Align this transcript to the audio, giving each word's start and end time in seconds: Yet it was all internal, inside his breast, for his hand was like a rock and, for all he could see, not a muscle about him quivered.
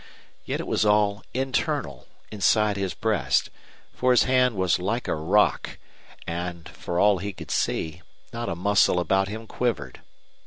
Yet 0.45 0.59
it 0.59 0.65
was 0.65 0.83
all 0.83 1.21
internal, 1.31 2.07
inside 2.31 2.75
his 2.75 2.95
breast, 2.95 3.51
for 3.93 4.09
his 4.09 4.23
hand 4.23 4.55
was 4.55 4.79
like 4.79 5.07
a 5.07 5.13
rock 5.13 5.77
and, 6.25 6.67
for 6.69 6.99
all 6.99 7.19
he 7.19 7.33
could 7.33 7.51
see, 7.51 8.01
not 8.33 8.49
a 8.49 8.55
muscle 8.55 8.99
about 8.99 9.27
him 9.27 9.45
quivered. 9.45 10.01